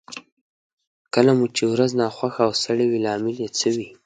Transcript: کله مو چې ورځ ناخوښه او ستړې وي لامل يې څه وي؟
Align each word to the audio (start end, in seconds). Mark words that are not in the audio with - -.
کله 1.13 1.31
مو 1.37 1.45
چې 1.55 1.63
ورځ 1.73 1.91
ناخوښه 1.99 2.41
او 2.47 2.51
ستړې 2.59 2.85
وي 2.87 2.99
لامل 3.05 3.35
يې 3.43 3.49
څه 3.57 3.67
وي؟ 3.75 3.87